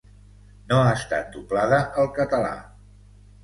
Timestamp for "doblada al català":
1.37-2.53